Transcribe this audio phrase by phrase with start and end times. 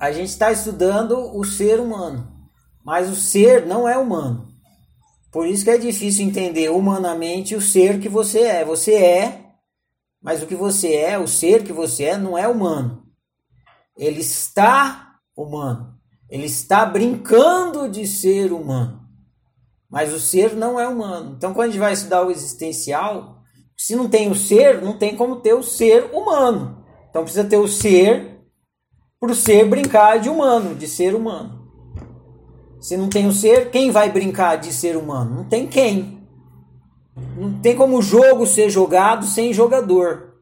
[0.00, 2.26] a gente está estudando o ser humano,
[2.82, 4.48] mas o ser não é humano.
[5.30, 8.64] Por isso que é difícil entender humanamente o ser que você é.
[8.64, 9.44] Você é,
[10.20, 13.04] mas o que você é, o ser que você é, não é humano.
[13.94, 15.94] Ele está humano.
[16.30, 19.02] Ele está brincando de ser humano.
[19.88, 21.34] Mas o ser não é humano.
[21.36, 23.42] Então, quando a gente vai estudar o existencial,
[23.76, 26.84] se não tem o ser, não tem como ter o ser humano.
[27.10, 28.39] Então, precisa ter o ser
[29.28, 31.60] o ser brincar de humano, de ser humano.
[32.80, 35.36] Se não tem o ser, quem vai brincar de ser humano?
[35.36, 36.26] Não tem quem.
[37.36, 40.40] Não tem como o jogo ser jogado sem jogador.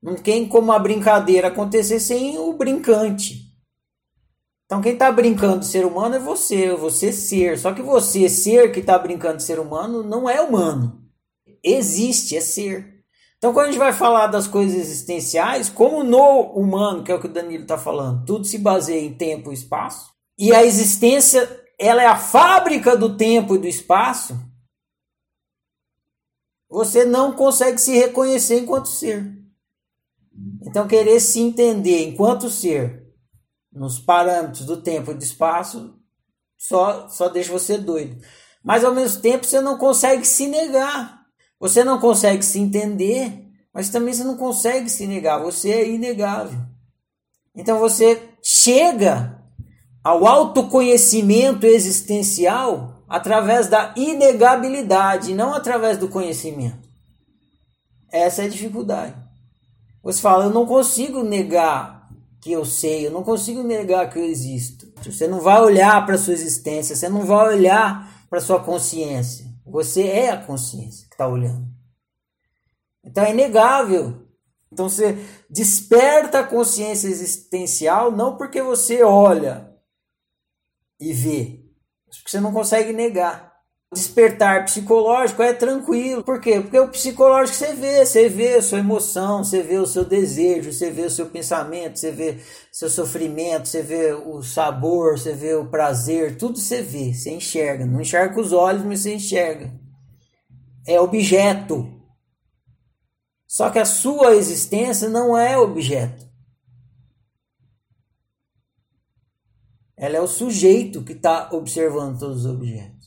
[0.00, 3.48] Não tem como a brincadeira acontecer sem o brincante.
[4.64, 7.58] Então quem está brincando de ser humano é você, você ser.
[7.58, 11.02] Só que você ser que está brincando de ser humano não é humano.
[11.64, 12.97] Existe, é ser.
[13.38, 17.20] Então, quando a gente vai falar das coisas existenciais, como no humano, que é o
[17.20, 21.48] que o Danilo está falando, tudo se baseia em tempo e espaço, e a existência
[21.78, 24.36] ela é a fábrica do tempo e do espaço,
[26.68, 29.38] você não consegue se reconhecer enquanto ser.
[30.62, 33.06] Então, querer se entender enquanto ser,
[33.72, 35.96] nos parâmetros do tempo e do espaço,
[36.56, 38.20] só, só deixa você doido.
[38.62, 41.17] Mas, ao mesmo tempo, você não consegue se negar.
[41.60, 45.42] Você não consegue se entender, mas também você não consegue se negar.
[45.42, 46.60] Você é inegável.
[47.54, 49.42] Então você chega
[50.02, 56.88] ao autoconhecimento existencial através da inegabilidade, não através do conhecimento.
[58.10, 59.14] Essa é a dificuldade.
[60.02, 62.08] Você fala, eu não consigo negar
[62.40, 64.86] que eu sei, eu não consigo negar que eu existo.
[65.04, 69.47] Você não vai olhar para sua existência, você não vai olhar para sua consciência.
[69.70, 71.68] Você é a consciência que está olhando.
[73.04, 74.26] Então é inegável.
[74.72, 75.16] Então você
[75.48, 79.74] desperta a consciência existencial não porque você olha
[81.00, 81.64] e vê,
[82.06, 83.57] mas porque você não consegue negar.
[83.90, 86.22] Despertar psicológico é tranquilo.
[86.22, 86.60] Por quê?
[86.60, 90.70] Porque o psicológico você vê, você vê a sua emoção, você vê o seu desejo,
[90.70, 92.38] você vê o seu pensamento, você vê
[92.70, 97.86] seu sofrimento, você vê o sabor, você vê o prazer, tudo você vê, você enxerga.
[97.86, 99.72] Não enxerga com os olhos, mas você enxerga.
[100.86, 101.98] É objeto.
[103.46, 106.28] Só que a sua existência não é objeto.
[109.96, 112.97] Ela é o sujeito que está observando todos os objetos.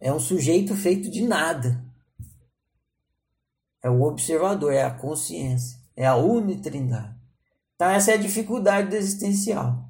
[0.00, 1.84] É um sujeito feito de nada.
[3.82, 7.16] É o observador, é a consciência, é a unitrindade.
[7.74, 9.88] Então, essa é a dificuldade do existencial.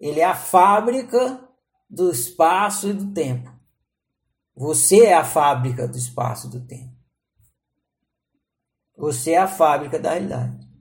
[0.00, 1.48] Ele é a fábrica
[1.88, 3.52] do espaço e do tempo.
[4.54, 6.92] Você é a fábrica do espaço e do tempo.
[8.96, 10.71] Você é a fábrica da realidade.